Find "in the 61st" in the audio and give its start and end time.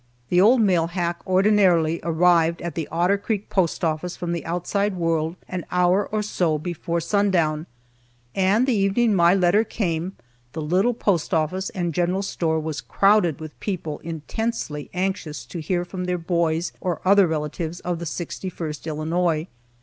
17.81-18.87